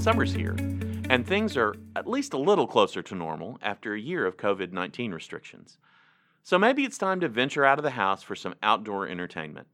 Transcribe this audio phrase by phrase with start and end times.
[0.00, 0.56] Summer's here,
[1.10, 4.72] and things are at least a little closer to normal after a year of COVID
[4.72, 5.76] 19 restrictions.
[6.42, 9.66] So maybe it's time to venture out of the house for some outdoor entertainment.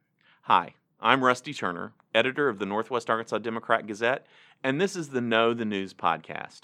[0.43, 4.27] Hi, I'm Rusty Turner, editor of the Northwest Arkansas Democrat Gazette,
[4.65, 6.63] and this is the Know the News podcast.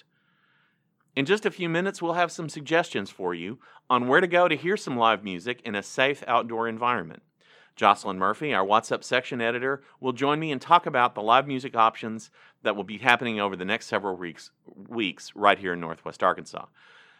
[1.15, 4.48] In just a few minutes, we'll have some suggestions for you on where to go
[4.48, 7.23] to hear some live music in a safe outdoor environment.
[7.77, 11.47] Jocelyn Murphy, our What's Up section editor, will join me and talk about the live
[11.47, 12.30] music options
[12.62, 14.51] that will be happening over the next several weeks,
[14.88, 16.66] weeks right here in Northwest Arkansas.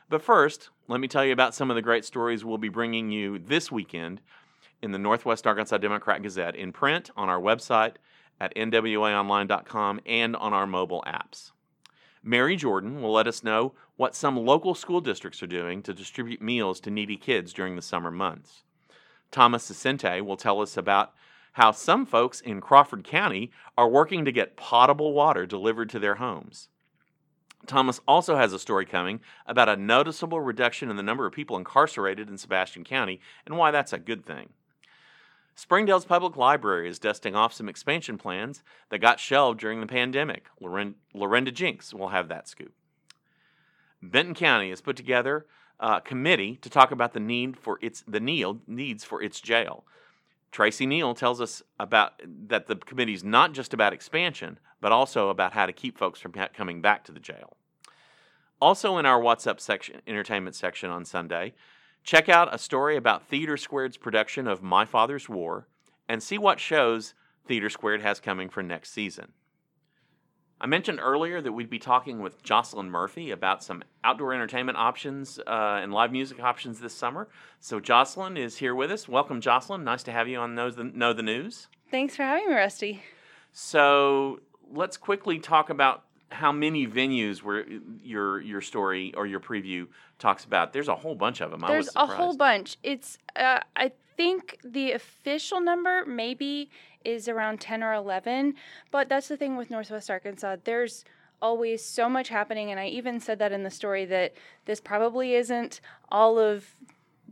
[0.08, 3.10] But first, let me tell you about some of the great stories we'll be bringing
[3.10, 4.20] you this weekend
[4.82, 7.94] in the Northwest Arkansas Democrat Gazette in print on our website
[8.41, 11.52] at nwaonline.com and on our mobile apps.
[12.22, 16.42] Mary Jordan will let us know what some local school districts are doing to distribute
[16.42, 18.64] meals to needy kids during the summer months.
[19.32, 21.12] Thomas Saccente will tell us about
[21.54, 26.14] how some folks in Crawford County are working to get potable water delivered to their
[26.16, 26.69] homes.
[27.66, 31.56] Thomas also has a story coming about a noticeable reduction in the number of people
[31.56, 34.50] incarcerated in Sebastian County and why that's a good thing.
[35.55, 40.47] Springdale's Public Library is dusting off some expansion plans that got shelved during the pandemic.
[40.60, 42.72] Laurinda Joenks will have that scoop.
[44.03, 45.47] Benton County has put together
[45.83, 49.84] a committee to talk about the need for its the Neal needs for its jail.
[50.52, 55.28] Tracy Neal tells us about that the committee is not just about expansion, but also
[55.28, 57.56] about how to keep folks from coming back to the jail.
[58.60, 61.53] Also, in our What's Up section, entertainment section on Sunday,
[62.05, 65.66] check out a story about Theater Squared's production of My Father's War
[66.08, 67.14] and see what shows
[67.47, 69.33] Theater Squared has coming for next season.
[70.62, 75.41] I mentioned earlier that we'd be talking with Jocelyn Murphy about some outdoor entertainment options
[75.41, 77.27] uh, and live music options this summer.
[77.58, 79.08] So Jocelyn is here with us.
[79.08, 79.82] Welcome, Jocelyn.
[79.82, 81.66] Nice to have you on Know the, know the News.
[81.91, 83.02] Thanks for having me, Rusty.
[83.50, 84.38] So
[84.70, 87.66] let's quickly talk about how many venues where
[88.00, 89.88] your your story or your preview
[90.20, 90.72] talks about.
[90.72, 91.64] There's a whole bunch of them.
[91.66, 92.78] There's a whole bunch.
[92.84, 96.70] It's uh, I think the official number maybe
[97.04, 98.54] is around 10 or 11.
[98.90, 100.56] But that's the thing with Northwest Arkansas.
[100.64, 101.04] There's
[101.42, 102.70] always so much happening.
[102.70, 104.32] And I even said that in the story that
[104.64, 106.76] this probably isn't all of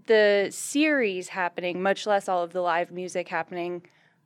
[0.07, 3.83] the series happening, much less all of the live music happening,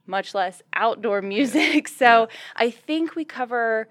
[0.07, 1.89] much less outdoor music.
[2.01, 3.89] so I think we cover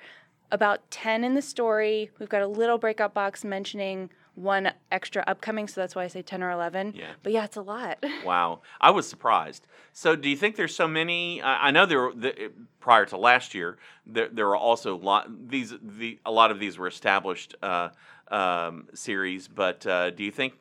[0.51, 2.09] about 10 in the story.
[2.19, 6.21] We've got a little breakout box mentioning one extra upcoming, so that's why I say
[6.21, 6.94] 10 or 11.
[6.95, 7.11] Yeah.
[7.21, 8.03] But yeah, it's a lot.
[8.25, 8.61] wow.
[8.81, 9.67] I was surprised.
[9.91, 11.41] So do you think there's so many?
[11.44, 15.49] I know there were, the, prior to last year, there, there were also a lot,
[15.49, 17.89] these, the, a lot of these were established uh,
[18.29, 20.53] um, series, but uh, do you think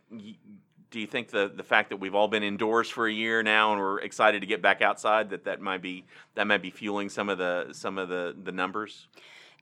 [0.93, 3.73] do you think the the fact that we've all been indoors for a year now
[3.73, 6.05] and we're excited to get back outside that that might be
[6.35, 9.09] that might be fueling some of the some of the the numbers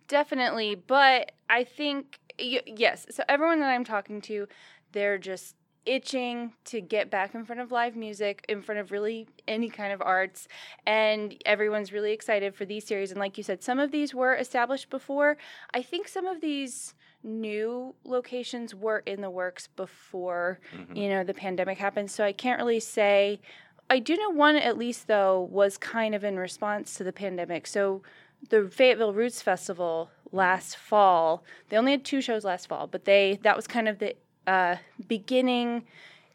[0.08, 3.06] definitely but i think yes.
[3.10, 4.48] So everyone that I'm talking to,
[4.92, 5.54] they're just
[5.86, 9.92] itching to get back in front of live music, in front of really any kind
[9.92, 10.46] of arts,
[10.86, 13.10] and everyone's really excited for these series.
[13.10, 15.38] And like you said, some of these were established before.
[15.72, 20.96] I think some of these new locations were in the works before mm-hmm.
[20.96, 22.10] you know the pandemic happened.
[22.10, 23.40] So I can't really say.
[23.88, 27.66] I do know one at least though was kind of in response to the pandemic.
[27.66, 28.02] So
[28.48, 31.44] the Fayetteville Roots Festival last fall.
[31.68, 34.76] They only had two shows last fall, but they that was kind of the uh,
[35.06, 35.84] beginning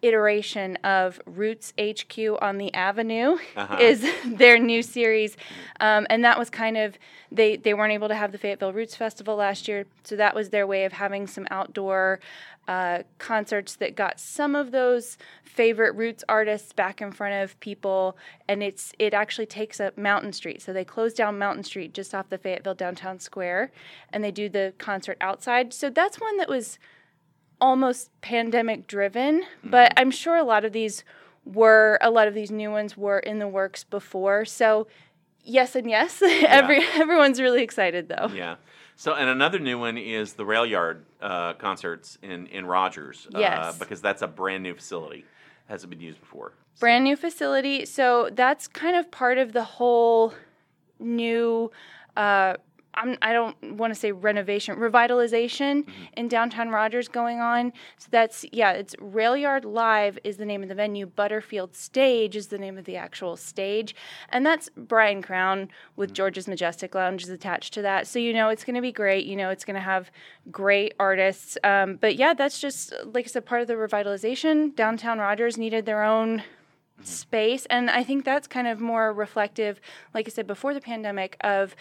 [0.07, 3.77] iteration of Roots HQ on the Avenue uh-huh.
[3.79, 5.37] is their new series,
[5.79, 6.97] um, and that was kind of
[7.31, 10.49] they they weren't able to have the Fayetteville Roots Festival last year, so that was
[10.49, 12.19] their way of having some outdoor
[12.67, 18.17] uh, concerts that got some of those favorite roots artists back in front of people.
[18.47, 20.61] And it's it actually takes up mountain street.
[20.61, 23.71] So they close down mountain street just off the fayetteville downtown square
[24.11, 25.73] and they do the concert outside.
[25.73, 26.79] So that's one that was
[27.61, 29.69] almost pandemic driven mm-hmm.
[29.69, 31.03] but i'm sure a lot of these
[31.45, 34.87] were a lot of these new ones were in the works before so
[35.43, 36.47] yes and yes yeah.
[36.47, 38.55] every everyone's really excited though yeah
[38.97, 43.27] so, and another new one is the Rail Yard uh, concerts in in Rogers.
[43.33, 43.75] Uh, yes.
[43.75, 45.25] Uh, because that's a brand new facility,
[45.67, 46.53] hasn't been used before.
[46.75, 46.79] So.
[46.81, 47.85] Brand new facility.
[47.85, 50.33] So that's kind of part of the whole
[50.99, 51.71] new
[52.15, 52.55] uh,
[52.95, 56.03] I'm, I do not want to say renovation, revitalization mm-hmm.
[56.17, 57.73] in downtown Rogers going on.
[57.97, 61.05] So that's, yeah, it's Rail Yard Live is the name of the venue.
[61.05, 63.95] Butterfield Stage is the name of the actual stage.
[64.29, 66.15] And that's Brian Crowne with mm-hmm.
[66.15, 68.07] George's Majestic Lounge is attached to that.
[68.07, 69.25] So, you know, it's going to be great.
[69.25, 70.11] You know, it's going to have
[70.51, 71.57] great artists.
[71.63, 74.75] Um, but yeah, that's just, like I said, part of the revitalization.
[74.75, 76.43] Downtown Rogers needed their own
[77.03, 77.65] space.
[77.67, 79.81] And I think that's kind of more reflective,
[80.13, 81.75] like I said, before the pandemic, of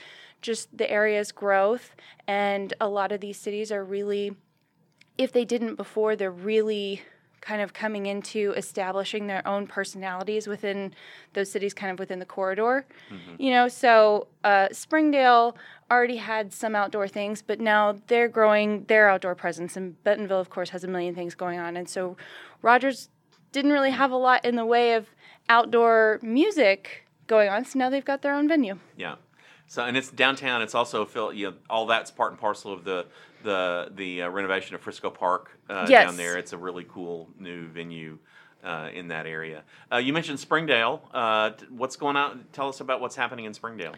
[0.44, 1.96] just the area's growth.
[2.28, 4.36] And a lot of these cities are really,
[5.16, 7.02] if they didn't before, they're really
[7.40, 10.94] kind of coming into establishing their own personalities within
[11.32, 12.86] those cities, kind of within the corridor.
[13.10, 13.42] Mm-hmm.
[13.42, 15.56] You know, so uh, Springdale
[15.90, 19.76] already had some outdoor things, but now they're growing their outdoor presence.
[19.76, 21.76] And Bentonville, of course, has a million things going on.
[21.76, 22.16] And so
[22.62, 23.08] Rogers
[23.52, 25.06] didn't really have a lot in the way of
[25.48, 27.64] outdoor music going on.
[27.64, 28.78] So now they've got their own venue.
[28.96, 29.16] Yeah.
[29.66, 30.62] So and it's downtown.
[30.62, 33.06] It's also you know all that's part and parcel of the
[33.42, 36.06] the the uh, renovation of Frisco Park uh, yes.
[36.06, 36.36] down there.
[36.36, 38.18] It's a really cool new venue.
[38.62, 39.62] Uh, in that area,
[39.92, 41.02] uh, you mentioned Springdale.
[41.12, 42.46] Uh, what's going on?
[42.54, 43.92] Tell us about what's happening in Springdale.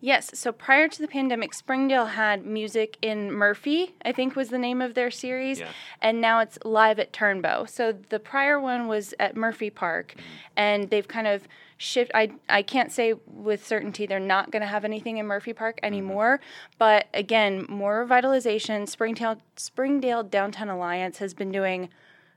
[0.00, 0.30] Yes.
[0.34, 4.80] So prior to the pandemic, Springdale had music in Murphy, I think was the name
[4.80, 5.60] of their series.
[5.60, 5.68] Yeah.
[6.00, 7.68] And now it's live at Turnbow.
[7.68, 10.14] So the prior one was at Murphy Park.
[10.16, 10.22] Mm-hmm.
[10.56, 11.46] And they've kind of
[11.80, 15.54] shift I I can't say with certainty they're not going to have anything in Murphy
[15.54, 15.86] Park mm-hmm.
[15.86, 16.74] anymore, mm-hmm.
[16.78, 18.86] but again, more revitalization.
[18.88, 21.88] Springdale Springdale Downtown Alliance has been doing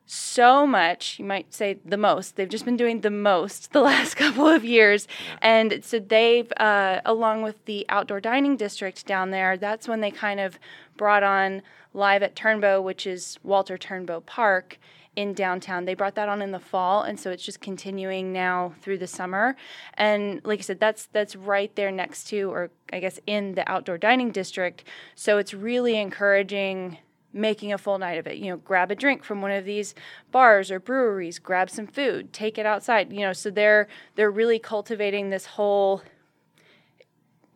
[0.05, 2.35] so much, you might say the most.
[2.35, 5.07] They've just been doing the most the last couple of years.
[5.41, 10.11] And so they've, uh, along with the outdoor dining district down there, that's when they
[10.11, 10.59] kind of
[10.97, 11.61] brought on
[11.93, 14.79] Live at Turnbow, which is Walter Turnbow Park
[15.15, 15.85] in downtown.
[15.85, 19.07] They brought that on in the fall, and so it's just continuing now through the
[19.07, 19.55] summer.
[19.93, 23.69] And like I said, that's that's right there next to, or I guess in the
[23.71, 24.83] outdoor dining district.
[25.15, 26.97] So it's really encouraging
[27.33, 28.37] making a full night of it.
[28.37, 29.95] You know, grab a drink from one of these
[30.31, 33.11] bars or breweries, grab some food, take it outside.
[33.11, 36.03] You know, so they're they're really cultivating this whole.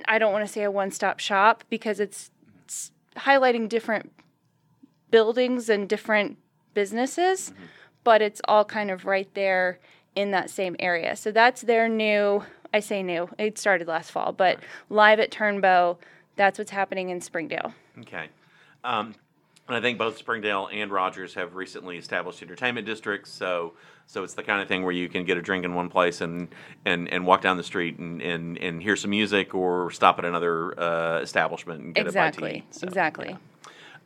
[0.06, 2.30] I don't want to say a one-stop shop because it's,
[2.64, 4.12] it's highlighting different
[5.10, 6.38] buildings and different
[6.76, 7.64] businesses, mm-hmm.
[8.04, 9.80] but it's all kind of right there
[10.16, 11.16] in that same area.
[11.16, 12.44] So that's their new.
[12.74, 13.30] I say new.
[13.40, 14.60] It started last fall, but
[14.90, 15.98] live at Turnbow.
[16.36, 17.74] That's what's happening in Springdale.
[18.00, 18.28] Okay.
[18.84, 19.16] Um,
[19.68, 23.32] and I think both Springdale and Rogers have recently established entertainment districts.
[23.32, 23.74] So,
[24.06, 26.22] so it's the kind of thing where you can get a drink in one place
[26.22, 26.48] and
[26.86, 30.26] and, and walk down the street and, and, and hear some music or stop at
[30.26, 32.50] another uh, establishment and get exactly.
[32.50, 32.76] a bite to eat.
[32.76, 33.38] So, exactly.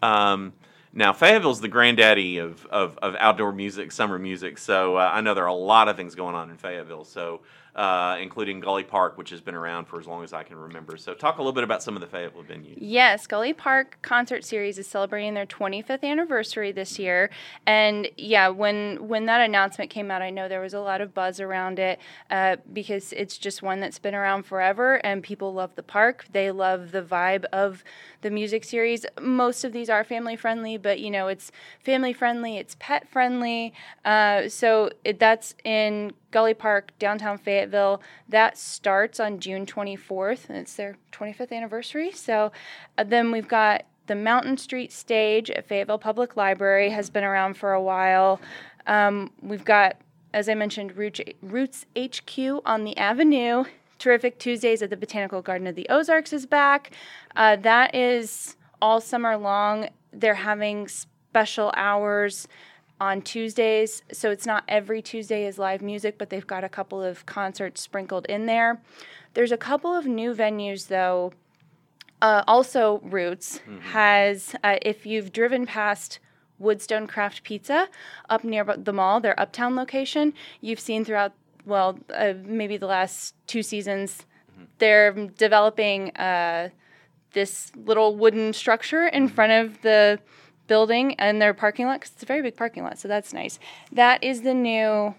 [0.01, 0.31] Yeah.
[0.31, 0.53] Um,
[0.93, 4.57] now, Fayetteville's the granddaddy of, of, of outdoor music, summer music.
[4.57, 7.05] So uh, I know there are a lot of things going on in Fayetteville.
[7.05, 7.41] So
[7.75, 10.97] uh, including Gulley Park, which has been around for as long as I can remember.
[10.97, 12.77] So, talk a little bit about some of the Fayetteville venues.
[12.77, 17.29] Yes, Gulley Park Concert Series is celebrating their 25th anniversary this year,
[17.65, 21.13] and yeah, when when that announcement came out, I know there was a lot of
[21.13, 25.75] buzz around it uh, because it's just one that's been around forever, and people love
[25.75, 26.25] the park.
[26.31, 27.83] They love the vibe of
[28.21, 29.05] the music series.
[29.19, 31.51] Most of these are family friendly, but you know, it's
[31.83, 33.73] family friendly, it's pet friendly.
[34.05, 38.01] Uh, so it, that's in Gulley Park, downtown Fayetteville.
[38.27, 42.11] That starts on June 24th, and it's their 25th anniversary.
[42.11, 42.51] So
[42.97, 47.55] uh, then we've got the Mountain Street stage at Fayetteville Public Library has been around
[47.55, 48.41] for a while.
[48.87, 49.97] Um, we've got,
[50.33, 53.65] as I mentioned, Roots HQ on the Avenue
[53.99, 56.91] Terrific Tuesdays at the Botanical Garden of the Ozarks is back.
[57.35, 59.89] Uh, that is all summer long.
[60.11, 62.47] They're having special hours
[63.01, 64.03] on Tuesdays.
[64.13, 67.81] So it's not every Tuesday is live music, but they've got a couple of concerts
[67.81, 68.79] sprinkled in there.
[69.33, 71.33] There's a couple of new venues, though.
[72.21, 73.79] Uh, also, Roots mm-hmm.
[73.79, 76.19] has, uh, if you've driven past
[76.59, 77.89] Woodstone Craft Pizza
[78.29, 81.33] up near the mall, their uptown location, you've seen throughout
[81.65, 84.65] well, uh, maybe the last two seasons, mm-hmm.
[84.77, 86.69] they're developing uh,
[87.33, 89.35] this little wooden structure in mm-hmm.
[89.35, 90.19] front of the
[90.71, 91.99] building and their parking lot.
[91.99, 93.59] Cause it's a very big parking lot, so that's nice.
[93.91, 95.13] That is the new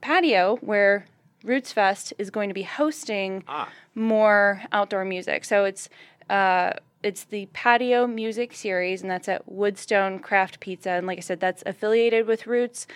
[0.00, 1.06] patio where
[1.42, 3.68] Roots Fest is going to be hosting ah.
[3.96, 5.44] more outdoor music.
[5.44, 5.88] So it's
[6.30, 10.90] uh, it's the patio music series, and that's at Woodstone Craft Pizza.
[10.90, 12.86] And like I said, that's affiliated with Roots.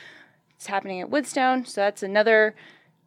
[0.55, 2.55] It's happening at Woodstone, so that's another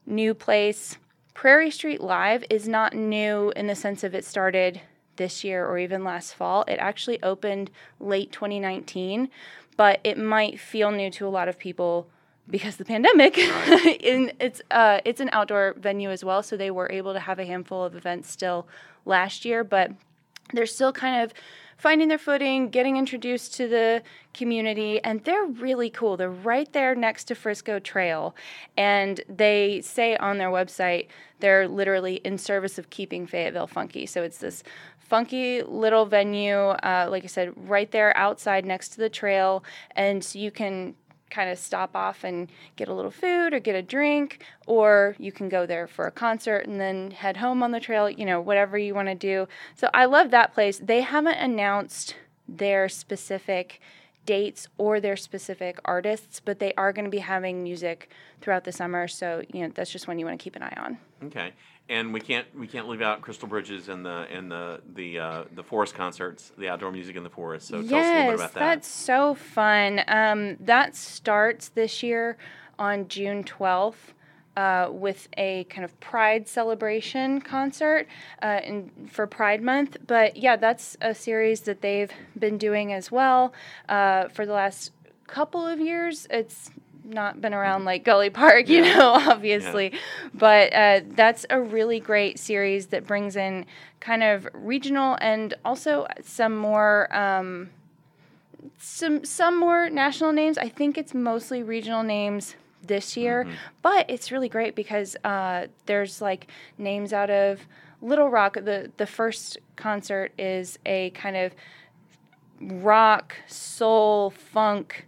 [0.06, 0.98] new place.
[1.34, 4.82] Prairie Street Live is not new in the sense of it started
[5.20, 6.66] this year or even last fall.
[6.68, 9.30] It actually opened late 2019,
[9.78, 12.08] but it might feel new to a lot of people
[12.50, 13.38] because the pandemic.
[14.02, 17.38] In, it's uh, it's an outdoor venue as well, so they were able to have
[17.38, 18.68] a handful of events still
[19.06, 19.92] last year, but
[20.54, 21.34] they're still kind of
[21.78, 26.18] finding their footing, getting introduced to the community, and they're really cool.
[26.18, 28.36] They're right there next to Frisco Trail,
[28.76, 31.08] and they say on their website
[31.40, 34.06] they're literally in service of keeping Fayetteville funky.
[34.06, 34.62] So it's this
[35.10, 39.64] funky little venue, uh, like I said, right there outside next to the trail,
[39.96, 40.96] and you can
[41.30, 45.32] kind of stop off and get a little food or get a drink, or you
[45.32, 48.42] can go there for a concert and then head home on the trail, you know,
[48.42, 49.48] whatever you want to do.
[49.76, 50.80] So I love that place.
[50.80, 52.16] They haven't announced
[52.48, 53.80] their specific
[54.26, 58.10] dates or their specific artists, but they are going to be having music
[58.42, 59.08] throughout the summer.
[59.08, 60.98] So, you know, that's just one you want to keep an eye on.
[61.26, 61.52] Okay.
[61.90, 65.44] And we can't we can't leave out Crystal Bridges and the and the the uh,
[65.56, 67.68] the forest concerts, the outdoor music in the forest.
[67.68, 68.60] So yes, tell us a little bit about that.
[68.60, 70.02] that's so fun.
[70.08, 72.38] Um, that starts this year
[72.78, 74.14] on June twelfth.
[74.58, 78.08] Uh, with a kind of Pride celebration concert
[78.42, 79.96] uh, in, for Pride Month.
[80.06, 83.54] But yeah, that's a series that they've been doing as well
[83.88, 84.92] uh, for the last
[85.28, 86.28] couple of years.
[86.30, 86.72] It's
[87.10, 88.98] not been around like Gulley Park, you Yeah.
[88.98, 89.94] know, obviously.
[90.34, 93.66] But uh, that's a really great series that brings in
[94.00, 97.14] kind of regional and also some more.
[97.16, 97.70] Um,
[98.78, 100.58] some some more national names.
[100.58, 103.46] I think it's mostly regional names this year,
[103.82, 106.48] but it's really great because uh, there's like
[106.78, 107.62] names out of
[108.02, 108.54] Little Rock.
[108.56, 111.54] the The first concert is a kind of
[112.62, 115.08] rock, soul, funk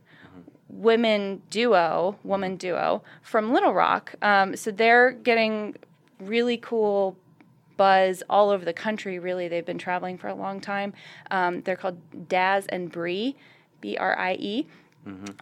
[0.72, 4.16] women duo, woman duo from Little Rock.
[4.22, 5.76] Um, so they're getting
[6.20, 7.18] really cool
[7.78, 9.20] buzz all over the country.
[9.20, 10.94] Really, they've been traveling for a long time.
[11.30, 11.98] Um, they're called
[12.30, 13.36] Dazz and Brie,
[13.82, 14.68] B R I E.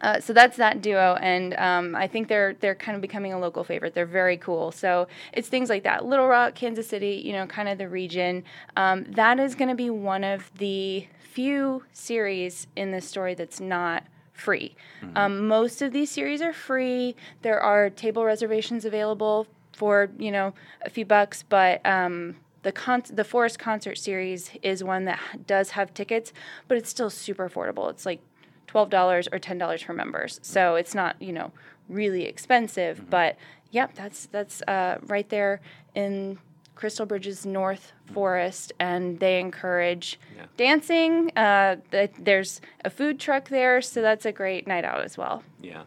[0.02, 3.38] Uh, so that's that duo, and um, I think they're they're kind of becoming a
[3.38, 3.94] local favorite.
[3.94, 4.72] They're very cool.
[4.72, 8.42] So it's things like that, Little Rock, Kansas City, you know, kind of the region.
[8.74, 13.60] Um, that is going to be one of the few series in this story that's
[13.60, 14.04] not
[14.40, 14.74] free.
[15.14, 17.14] Um, most of these series are free.
[17.42, 23.02] There are table reservations available for you know a few bucks, but um, the con-
[23.10, 26.32] the Forest concert series is one that does have tickets,
[26.68, 27.90] but it's still super affordable.
[27.90, 28.20] It's like
[28.66, 31.52] twelve dollars or ten dollars for members, so it's not you know
[31.88, 33.08] really expensive.
[33.08, 33.36] But
[33.70, 35.60] yep, that's that's uh, right there
[35.94, 36.38] in
[36.80, 40.46] Crystal Bridges North Forest, and they encourage Yeah.
[40.56, 41.30] dancing.
[41.36, 45.42] Uh, th- there's a food truck there, so that's a great night out as well.
[45.60, 45.82] Yeah.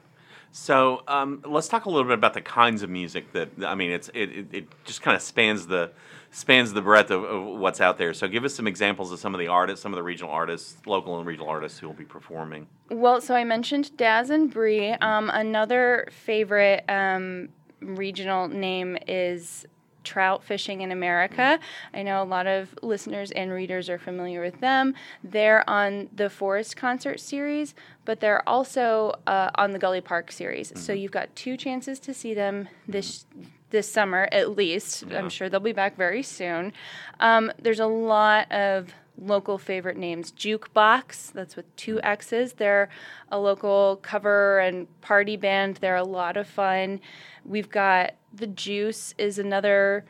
[0.51, 3.89] So um, let's talk a little bit about the kinds of music that I mean.
[3.89, 5.89] It's it, it, it just kind of spans the
[6.29, 8.13] spans the breadth of, of what's out there.
[8.13, 10.77] So give us some examples of some of the artists, some of the regional artists,
[10.85, 12.67] local and regional artists who will be performing.
[12.91, 14.91] Well, so I mentioned Dazz and Brie.
[14.91, 17.49] Um, another favorite um,
[17.81, 19.65] regional name is
[20.03, 21.59] Trout Fishing in America.
[21.93, 24.93] I know a lot of listeners and readers are familiar with them.
[25.23, 27.73] They're on the Forest concert series,
[28.05, 30.71] but they're also uh, on the Gulley Park series.
[30.79, 33.25] So you've got two chances to see them this
[33.69, 35.03] this summer at least.
[35.11, 36.73] I'm sure they'll be back very soon.
[37.19, 40.31] Um, there's a lot of local favorite names.
[40.31, 42.53] Jukebox, that's with two X's.
[42.53, 42.89] They're
[43.29, 45.77] a local cover and party band.
[45.77, 47.01] They're a lot of fun.
[47.45, 50.05] We've got The Juice is another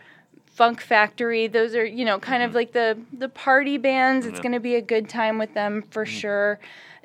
[0.46, 1.48] Funk Factory.
[1.48, 4.25] Those are, you know, kind of like the the party bands.
[4.25, 4.44] It's Yeah.
[4.44, 6.60] going to be a good time with them for sure.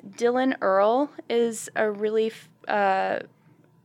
[0.07, 3.19] Dylan Earl is a really f- uh,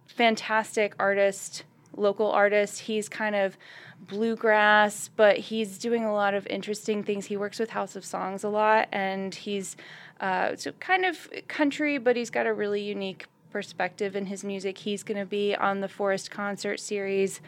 [0.07, 1.65] fantastic artist,
[1.97, 2.81] local artist.
[2.81, 3.57] He's kind of
[4.01, 7.27] bluegrass, but he's doing a lot of interesting things.
[7.27, 9.77] He works with House of Songs a lot, and he's
[10.21, 14.79] uh, so kind of country, but he's got a really unique perspective in his music.
[14.79, 17.41] He's going to be on the Forest concert series.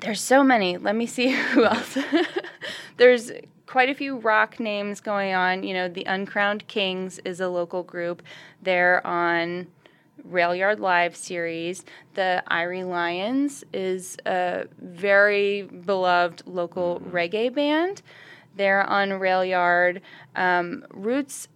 [0.00, 0.78] There's so many.
[0.78, 1.98] Let me see who else.
[2.96, 3.30] There's
[3.66, 5.62] quite a few rock names going on.
[5.62, 8.22] You know, the Uncrowned Kings is a local group.
[8.62, 9.66] They're on
[10.24, 11.84] Rail Yard Live series.
[12.14, 18.00] The Irie Lions is a very beloved local reggae band.
[18.56, 20.00] They're on Rail Yard.
[20.34, 21.48] Um, Roots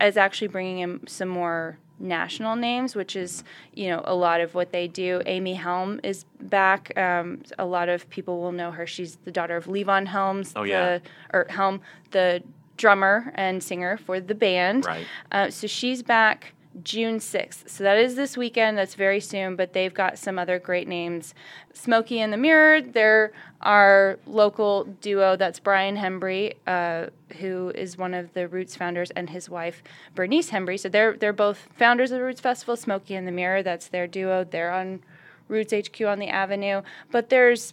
[0.00, 4.54] is actually bringing in some more national names, which is you know a lot of
[4.54, 5.22] what they do.
[5.26, 6.96] Amy Helm is back.
[6.98, 8.86] Um, a lot of people will know her.
[8.86, 10.98] She's the daughter of Levon Helms, Oh, yeah.
[10.98, 12.42] the, or Helm, the
[12.76, 14.84] drummer and singer for the band.
[14.84, 15.06] Right.
[15.30, 17.68] Uh, so she's back June 6th.
[17.68, 18.76] So that is this weekend.
[18.76, 21.34] That's very soon, but they've got some other great names.
[21.72, 25.36] Smokey and the Mirror, they're our local duo.
[25.36, 29.82] That's Bryan Hembree, uh, who is one of the Roots founders, and his wife,
[30.14, 30.80] Bernice Hembree.
[30.80, 32.76] So they're, they're both founders of the Roots Festival.
[32.76, 34.44] Smokey and the Mirror, that's their duo.
[34.44, 35.00] They're on
[35.48, 36.82] Roots HQ on the Avenue.
[37.10, 37.72] But there's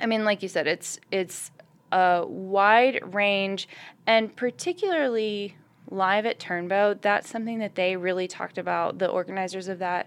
[0.00, 1.50] I mean, like you said, it's it's
[1.92, 3.68] a wide range,
[4.06, 5.56] and particularly
[5.90, 7.00] live at Turnbow.
[7.00, 8.98] That's something that they really talked about.
[8.98, 10.06] The organizers of that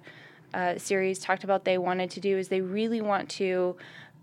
[0.54, 3.76] uh, series talked about they wanted to do is they really want to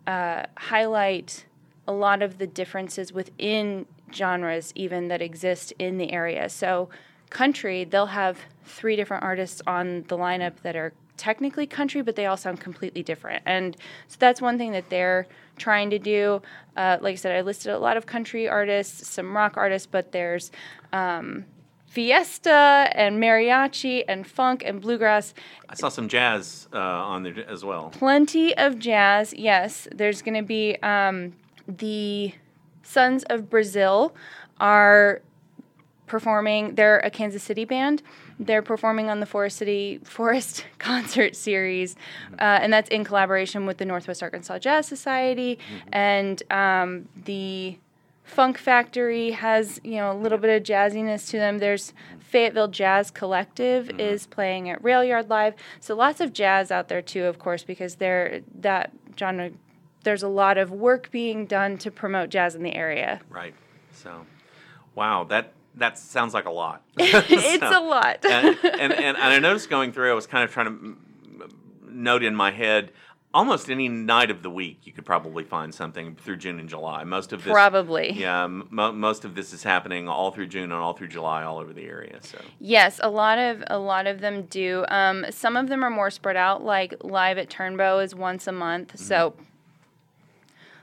[0.07, 1.45] uh, highlight
[1.87, 6.49] a lot of the differences within genres, even that exist in the area.
[6.49, 6.88] So.
[7.31, 12.25] country, they'll have three different artists on the lineup that are technically country, but they
[12.25, 13.43] all sound completely different.
[13.45, 13.77] And
[14.09, 15.27] so that's one thing that they're
[15.59, 16.41] trying to do.
[16.79, 20.12] Uh, like I said, I listed a lot of country artists, some rock artists, but
[20.12, 20.50] there's
[20.95, 21.45] um,
[21.87, 25.35] fiesta and mariachi and funk and bluegrass.
[25.69, 27.91] I saw some jazz uh, on there as well.
[27.91, 29.35] Plenty of jazz.
[29.35, 31.35] Yes, there's going to be um,
[31.69, 32.33] the
[32.83, 34.15] Sons of Brazil
[34.59, 35.21] are
[36.07, 36.75] performing.
[36.77, 38.03] They're a Kansas City band.
[38.40, 41.94] They're performing on the Forest City Forest Concert Series,
[42.32, 45.88] uh, and that's in collaboration with the Northwest Arkansas Jazz Society mm-hmm.
[45.92, 47.78] and um, the
[48.25, 51.59] Funk Factory has you know a little bit of jazziness to them.
[51.59, 54.00] There's Fayetteville Jazz Collective mm-hmm.
[54.00, 57.62] is playing at Rail Yard Live, so lots of jazz out there too, of course,
[57.62, 59.50] because they're that genre.
[60.02, 63.20] There's a lot of work being done to promote jazz in the area.
[63.28, 63.54] Right.
[63.92, 64.25] So,
[64.94, 66.83] wow, that that sounds like a lot.
[66.99, 68.25] it's so, a lot.
[68.25, 70.97] and, and, and, I noticed going through, I was kind of trying to
[71.89, 72.93] note in my head
[73.33, 77.05] almost any night of the week you could probably find something through June and July.
[77.05, 80.93] Most of this probably yeah, most of this is happening all through June and all
[80.93, 82.19] through July all over the area.
[82.23, 84.85] So yes, a lot of a lot of them do.
[84.89, 86.65] Um, some of them are more spread out.
[86.65, 89.05] Like live at Turnbow is once a month, mm-hmm.
[89.05, 89.35] so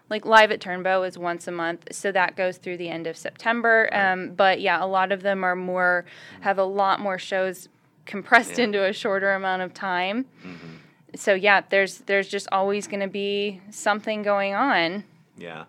[0.10, 3.18] like live at Turnbow is once a month, so that goes through the end of
[3.18, 3.90] September.
[3.94, 6.06] Um, but yeah, a lot of them are more
[6.42, 7.70] have a lot more shows
[8.06, 8.66] compressed yeah.
[8.66, 10.26] into a shorter amount of time.
[10.44, 10.68] Mm-hmm.
[11.16, 15.04] So yeah, there's there's just always going to be something going on.
[15.38, 15.66] Yeah.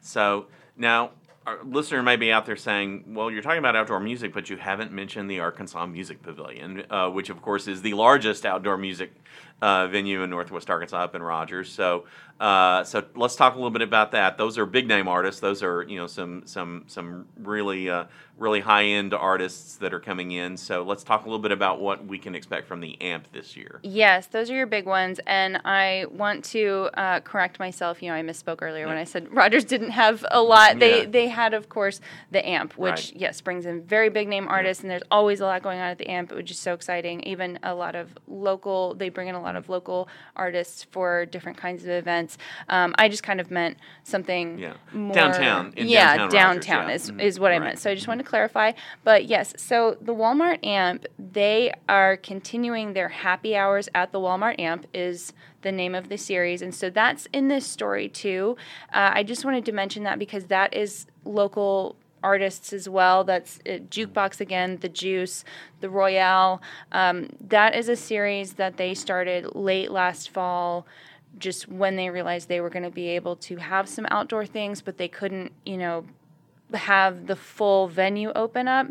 [0.00, 1.10] So now
[1.46, 4.56] our listener may be out there saying, "Well, you're talking about outdoor music, but you
[4.56, 9.12] haven't mentioned the Arkansas Music Pavilion, uh, which of course is the largest outdoor music
[9.62, 12.04] uh, venue in Northwest Arkansas up in Rogers." So
[12.40, 14.36] uh, so let's talk a little bit about that.
[14.36, 15.40] Those are big name artists.
[15.40, 18.04] Those are you know some some some really uh,
[18.38, 20.56] really high end artists that are coming in.
[20.56, 23.56] So let's talk a little bit about what we can expect from the AMP this
[23.56, 23.78] year.
[23.84, 28.02] Yes, those are your big ones, and I want to uh, correct myself.
[28.02, 28.88] You know, I misspoke earlier yeah.
[28.88, 30.80] when I said Rogers didn't have a lot.
[30.80, 31.08] They yeah.
[31.08, 32.00] they had of course
[32.32, 33.12] the AMP, which right.
[33.14, 34.86] yes brings in very big name artists, yeah.
[34.86, 37.22] and there's always a lot going on at the AMP, which is so exciting.
[37.22, 38.94] Even a lot of local.
[38.94, 42.38] They bring in a lot of local artists for different kinds of events.
[42.68, 44.74] Um, I just kind of meant something yeah.
[44.92, 45.74] more downtown.
[45.76, 47.24] yeah, downtown, downtown Rogers, is yeah.
[47.24, 47.60] is what right.
[47.60, 47.78] I meant.
[47.78, 48.72] So I just wanted to clarify.
[49.02, 54.58] But yes, so the Walmart Amp, they are continuing their happy hours at the Walmart
[54.58, 58.56] Amp is the name of the series, and so that's in this story too.
[58.92, 63.22] Uh, I just wanted to mention that because that is local artists as well.
[63.22, 65.44] That's uh, Jukebox again, The Juice,
[65.80, 66.60] The Royale.
[66.90, 70.86] Um, that is a series that they started late last fall
[71.38, 74.80] just when they realized they were going to be able to have some outdoor things,
[74.80, 76.04] but they couldn't, you know,
[76.72, 78.86] have the full venue open up.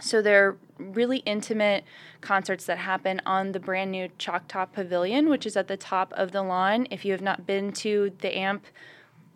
[0.00, 1.84] So they're really intimate
[2.20, 6.32] concerts that happen on the brand new Chalk Pavilion, which is at the top of
[6.32, 6.86] the lawn.
[6.90, 8.66] If you have not been to the AMP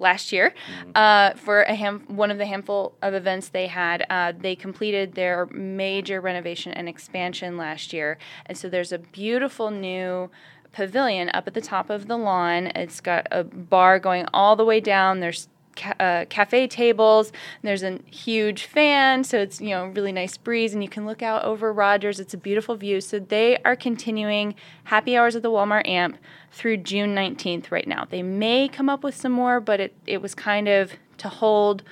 [0.00, 0.90] last year mm-hmm.
[0.94, 5.14] uh, for a ham- one of the handful of events they had, uh, they completed
[5.14, 10.30] their major renovation and expansion last year, and so there's a beautiful new
[10.72, 12.68] pavilion up at the top of the lawn.
[12.68, 15.20] It's got a bar going all the way down.
[15.20, 17.32] There's ca- uh, cafe tables.
[17.62, 21.22] There's a huge fan, so it's you know really nice breeze, and you can look
[21.22, 22.20] out over Rogers.
[22.20, 23.00] It's a beautiful view.
[23.00, 24.54] So they are continuing
[24.84, 26.16] happy hours at the Walmart Amp
[26.52, 28.04] through June 19th right now.
[28.08, 31.82] They may come up with some more, but it it was kind of to hold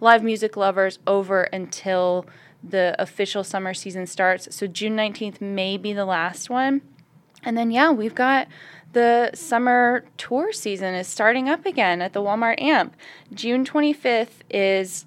[0.00, 2.26] live music lovers over until
[2.62, 4.54] the official summer season starts.
[4.54, 6.82] So June 19th may be the last one.
[7.42, 8.48] And then, yeah, we've got
[8.96, 12.96] the summer tour season is starting up again at the Walmart Amp.
[13.34, 15.04] June 25th is,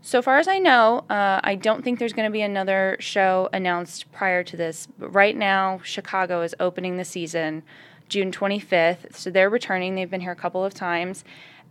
[0.00, 3.48] so far as I know, uh, I don't think there's going to be another show
[3.52, 4.86] announced prior to this.
[4.96, 7.64] But right now, Chicago is opening the season
[8.08, 9.16] June 25th.
[9.16, 9.96] So they're returning.
[9.96, 11.24] They've been here a couple of times.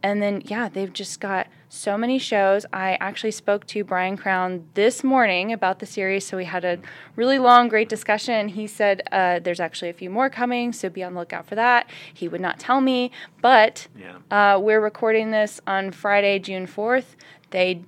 [0.03, 2.65] And then, yeah, they've just got so many shows.
[2.73, 6.79] I actually spoke to Brian Crowne this morning about the series, so we had a
[7.15, 8.49] really long, great discussion.
[8.49, 11.55] He said uh, there's actually a few more coming, so be on the lookout for
[11.55, 11.89] that.
[12.13, 13.11] He would not tell me,
[13.41, 14.55] but yeah.
[14.55, 17.15] uh, we're recording this on Friday, June 4th.
[17.51, 17.83] They,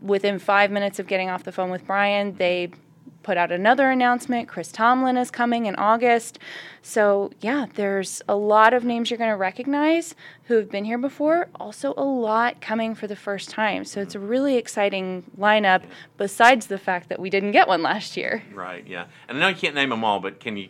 [0.00, 2.70] within five minutes of getting off the phone with Brian, they
[3.24, 4.46] put out another announcement.
[4.46, 6.38] Chris Tomlin is coming in August.
[6.82, 10.98] So, yeah, there's a lot of names you're going to recognize who have been here
[10.98, 13.84] before, also a lot coming for the first time.
[13.84, 15.82] So, it's a really exciting lineup
[16.18, 18.42] besides the fact that we didn't get one last year.
[18.52, 19.06] Right, yeah.
[19.28, 20.68] And I know you can't name them all, but can you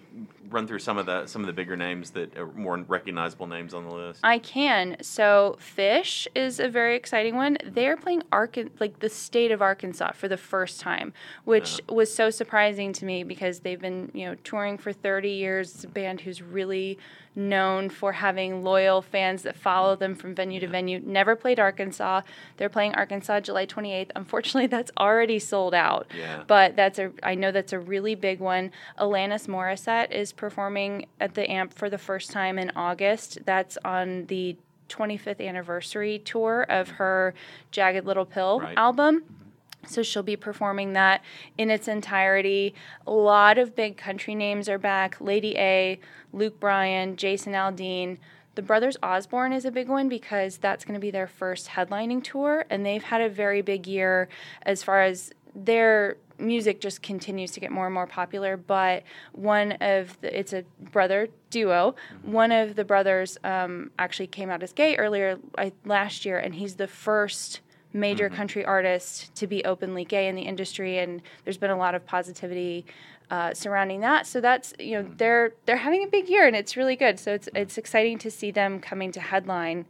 [0.54, 3.74] run through some of the some of the bigger names that are more recognizable names
[3.74, 4.20] on the list?
[4.22, 4.96] I can.
[5.02, 7.58] So Phish is a very exciting one.
[7.64, 11.12] They're playing Arkan like the state of Arkansas for the first time,
[11.44, 11.94] which Yeah.
[11.96, 15.74] was so surprising to me because they've been you know touring for 30 years.
[15.74, 16.98] It's a band who's really
[17.36, 21.00] known for having loyal fans that follow them from venue to venue.
[21.04, 22.22] Never played Arkansas.
[22.56, 24.10] They're playing Arkansas July 28th.
[24.14, 26.06] Unfortunately, that's already sold out.
[26.16, 26.44] Yeah.
[26.46, 28.70] But that's a I know that's a really big one.
[28.98, 33.38] Alanis Morissette is performing at the AMP for the first time in August.
[33.44, 34.56] That's on the
[34.88, 37.34] 25th anniversary tour of her
[37.70, 38.76] Jagged Little Pill Right.
[38.76, 39.20] album.
[39.22, 39.43] Mm-hmm.
[39.86, 41.22] So she'll be performing that
[41.58, 42.74] in its entirety.
[43.06, 45.20] A lot of big country names are back.
[45.20, 46.00] Lady A,
[46.32, 48.18] Luke Bryan, Jason Aldean.
[48.54, 52.22] The Brothers Osborne is a big one because that's going to be their first headlining
[52.22, 54.28] tour, and they've had a very big year
[54.62, 58.56] as far as their music just continues to get more and more popular.
[58.56, 61.94] But one of the, it's a brother duo.
[62.22, 66.54] One of the brothers um, actually came out as gay earlier I, last year, and
[66.54, 67.60] he's the first
[67.94, 71.94] major country artist to be openly gay in the industry, and there's been a lot
[71.94, 72.84] of positivity
[73.30, 74.26] uh, surrounding that.
[74.26, 77.18] So that's you know they're they're having a big year, and it's really good.
[77.18, 79.86] So it's it's exciting to see them coming to headline.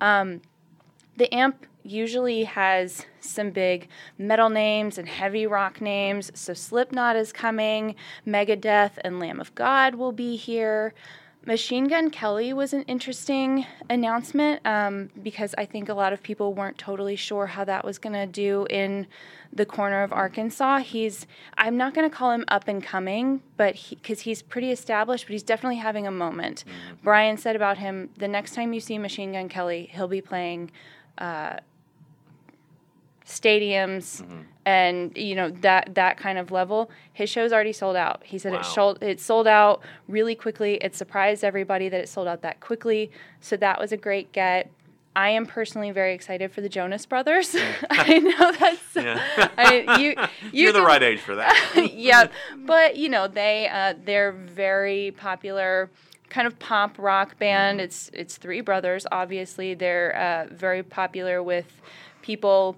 [0.00, 0.40] Um,
[1.16, 3.88] the amp usually has some big
[4.18, 6.30] metal names and heavy rock names.
[6.34, 7.94] So Slipknot is coming,
[8.26, 10.94] Megadeth and Lamb of God will be here.
[11.44, 16.54] Machine Gun Kelly was an interesting announcement um, because I think a lot of people
[16.54, 19.08] weren't totally sure how that was going to do in
[19.52, 20.78] the corner of Arkansas.
[20.78, 21.26] He's,
[21.58, 25.32] I'm not going to call him up and coming, but because he's pretty established, but
[25.32, 26.64] he's definitely having a moment.
[27.02, 30.70] Brian said about him the next time you see Machine Gun Kelly, he'll be playing
[31.18, 31.56] uh,
[33.26, 34.24] stadiums
[34.64, 38.52] and you know that that kind of level his show's already sold out he said
[38.52, 42.60] it sold it sold out really quickly it surprised everybody that it sold out that
[42.60, 44.70] quickly so that was a great get
[45.14, 47.54] I am personally very excited for the Jonas Brothers.
[47.90, 49.48] I know that's Yeah.
[49.58, 50.14] I, you.
[50.52, 51.90] You You're the right age for that.
[51.94, 55.90] yeah, But you know, they uh, they're very popular
[56.28, 57.80] kind of pop rock band.
[57.80, 59.74] It's it's three brothers, obviously.
[59.74, 60.16] They're
[60.50, 61.80] uh, very popular with
[62.22, 62.76] people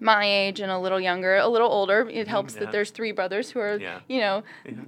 [0.00, 2.08] my age and a little younger, a little older.
[2.10, 2.60] It helps yeah.
[2.60, 4.00] that there's three brothers who are, Yeah.
[4.08, 4.42] you know,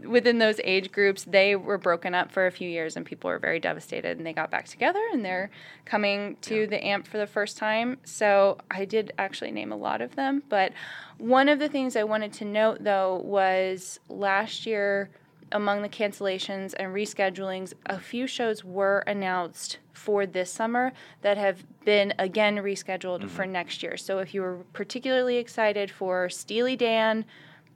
[0.06, 1.24] within those age groups.
[1.24, 4.32] They were broken up for a few years and people were very devastated and they
[4.32, 5.50] got back together and they're
[5.84, 6.66] coming to Yeah.
[6.66, 7.98] the AMP for the first time.
[8.04, 10.42] So I did actually name a lot of them.
[10.48, 10.72] But
[11.18, 15.10] one of the things I wanted to note though was last year
[15.52, 21.64] among the cancellations and reschedulings, a few shows were announced for this summer that have
[21.84, 23.28] been again rescheduled mm-hmm.
[23.28, 23.96] for next year.
[23.96, 27.24] So if you were particularly excited for Steely Dan,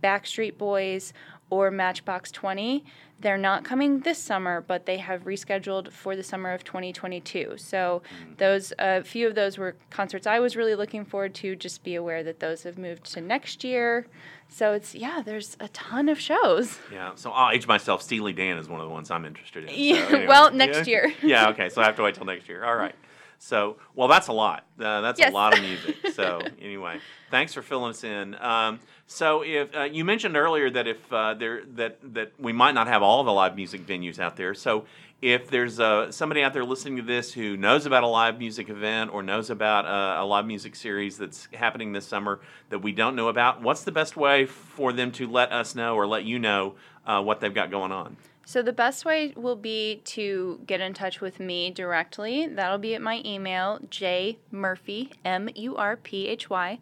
[0.03, 1.13] Backstreet Boys,
[1.51, 2.85] or Matchbox 20,
[3.21, 7.55] they're not coming this summer, but they have rescheduled for the summer of 2022.
[7.57, 8.37] So mm.
[8.37, 11.57] those a few of those were concerts I was really looking forward to.
[11.57, 14.07] Just be aware that those have moved to next year.
[14.49, 16.79] So it's yeah, there's a ton of shows.
[16.93, 18.03] Yeah, so I'll age myself.
[18.03, 19.71] Steely Dan is one of the ones I'm interested in.
[19.71, 20.27] so Yeah, anyway.
[20.27, 20.93] well, next Yeah.
[21.09, 21.15] year.
[21.23, 22.65] yeah, okay, so I have to wait till next year.
[22.65, 22.95] All right.
[23.39, 24.65] So, well, that's a lot.
[24.81, 25.31] Uh, that's Yes.
[25.31, 25.97] a lot of music.
[26.15, 26.99] So, anyway,
[27.31, 28.35] thanks for filling us in.
[28.41, 32.75] Um, so, if uh, you mentioned earlier that if uh, there that that we might
[32.75, 34.85] not have all the live music venues out there, so
[35.23, 38.69] if there's uh, somebody out there listening to this who knows about a live music
[38.69, 42.93] event or knows about uh, a live music series that's happening this summer that we
[42.93, 46.25] don't know about, what's the best way for them to let us know or let
[46.25, 46.75] you know
[47.07, 48.17] uh, what they've got going on?
[48.49, 52.47] So the best way will be to get in touch with me directly.
[52.47, 56.79] That'll be at my email, jmurphy, M U R P H Y,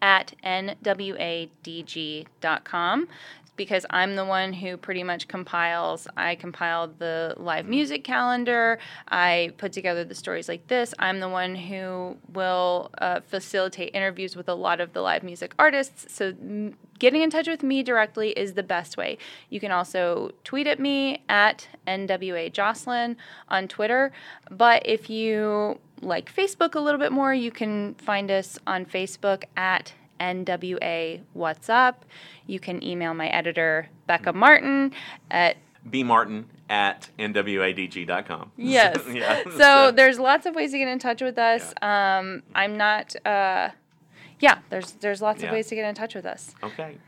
[0.00, 1.48] at nwadg.com.
[3.58, 6.08] Because I'm the one who pretty much compiles.
[6.16, 8.78] I compile the live music calendar.
[9.08, 10.94] I put together the stories like this.
[10.98, 15.54] I'm the one who will uh, facilitate interviews with a lot of the live music
[15.58, 16.14] artists.
[16.14, 19.18] So m- getting in touch with me directly is the best way.
[19.50, 23.16] You can also tweet at me at NWA Jocelyn
[23.48, 24.12] on Twitter.
[24.50, 29.44] But if you like Facebook a little bit more, you can find us on Facebook
[29.56, 32.04] at NWA What's Up.
[32.46, 34.92] You can email my editor, Becca Martin,
[35.30, 35.56] at
[35.88, 38.52] bmartin at nwadg.com.
[38.56, 38.98] Yes.
[39.12, 39.42] yeah.
[39.56, 41.72] so, there's lots of ways to get in touch with us.
[41.82, 43.14] Um, I'm not.
[43.24, 43.70] Uh,
[44.40, 45.48] yeah, there's there's lots Yeah.
[45.48, 46.54] of ways to get in touch with us.
[46.62, 46.98] Okay.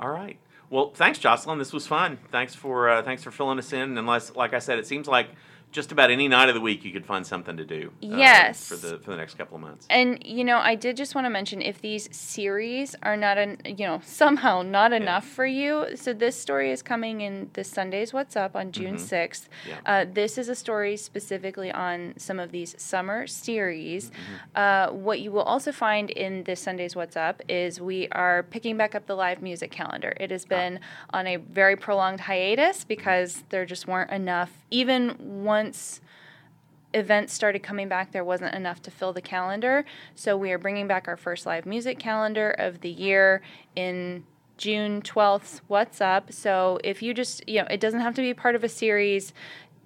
[0.00, 0.38] All right.
[0.70, 1.58] Well, thanks, Jocelyn.
[1.58, 2.18] This was fun.
[2.30, 3.98] Thanks for uh, thanks for filling us in.
[3.98, 5.28] Unless, like I said, it seems like
[5.72, 7.90] just about any night of the week you could find something to do.
[8.02, 8.68] uh, Yes.
[8.68, 9.86] for the for the next couple of months.
[9.90, 13.58] And you know, I did just want to mention if these series are not an
[13.64, 15.86] you know somehow not enough for you.
[15.96, 19.00] So this story is coming in this Sunday's What's Up on June Mhm.
[19.00, 19.48] 6th.
[19.68, 19.78] Yeah.
[19.86, 24.10] Uh, this is a story specifically on some of these summer series.
[24.10, 24.34] Mm-hmm.
[24.54, 28.76] Uh, what you will also find in this Sunday's What's Up is we are picking
[28.76, 30.12] back up the live music calendar.
[30.20, 30.34] It Ah.
[30.34, 30.80] has been
[31.10, 35.16] on a very prolonged hiatus because there just weren't enough, even
[35.62, 36.00] once
[36.92, 39.84] events started coming back, there wasn't enough to fill the calendar.
[40.16, 43.42] So we are bringing back our first live music calendar of the year
[43.76, 44.24] in
[44.58, 45.60] June 12th.
[45.68, 46.32] What's up?
[46.32, 49.32] So if you just, you know, it doesn't have to be part of a series.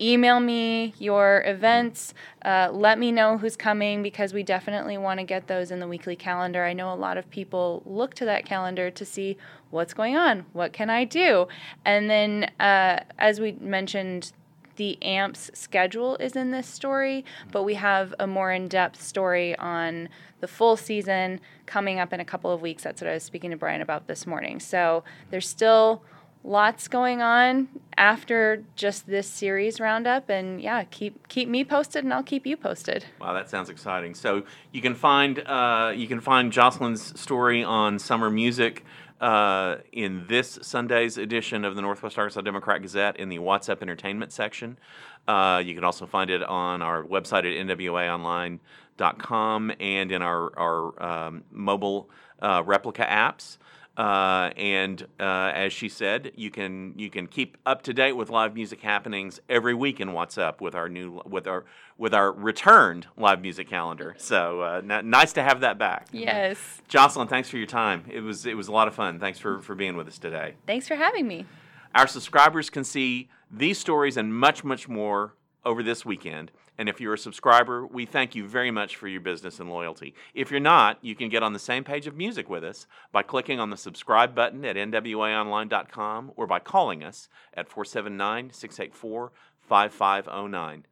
[0.01, 2.15] Email me your events.
[2.43, 5.89] Uh, let me know who's coming because we definitely want to get those in the
[5.89, 6.65] weekly calendar.
[6.65, 9.37] I know a lot of people look to that calendar to see
[9.71, 11.49] what's going on, what can I do,
[11.85, 14.33] and then uh, as we mentioned
[14.77, 19.57] the AMPS schedule is in this story, but we have a more in depth story
[19.59, 20.09] on
[20.41, 22.83] the full season coming up in a couple of weeks.
[22.83, 24.61] That's what I was speaking to Brian about this morning.
[24.61, 26.03] So there's still
[26.45, 32.15] lots going on after just this series roundup and yeah keep keep me posted and
[32.15, 34.15] i'll keep you posted Wow, that sounds exciting.
[34.15, 38.85] So you can find uh, you can find Jocelyn's story on summer music
[39.21, 43.83] uh, in this Sunday's edition of the Northwest Arkansas Democrat Gazette in the What's Up
[43.83, 44.79] Entertainment section.
[45.27, 51.03] Uh, you can also find it on our website at nwaonline.com and in our our
[51.03, 52.09] um, mobile
[52.41, 53.59] uh, replica apps.
[53.97, 58.29] Uh, and uh, as she said, you can you can keep up to date with
[58.29, 61.65] live music happenings every week in What's Up with our new with our
[61.97, 64.15] with our returned live music calendar.
[64.19, 66.09] So uh, n- nice to have that back.
[66.13, 68.05] yes Jocelyn, thanks for your time.
[68.11, 69.19] It was it was a lot of fun.
[69.19, 70.55] Thanks for for being with us today.
[70.67, 71.47] thanks for having me
[71.95, 75.33] Our subscribers can see these stories and much, much more
[75.65, 76.51] over this weekend.
[76.79, 80.15] And if you're a subscriber, we thank you very much for your business and loyalty.
[80.35, 83.23] If you're not, you can get on the same page of music with us by
[83.23, 90.87] clicking on the subscribe button at nwaonline.com or by calling us at 479 684 5509.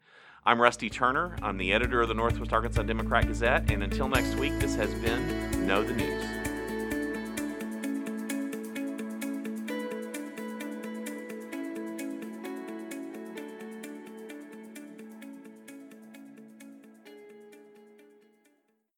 [0.46, 1.36] I'm Rusty Turner.
[1.42, 3.70] I'm the editor of the Northwest Arkansas Democrat Gazette.
[3.70, 6.23] And until next week, this has been Know the News.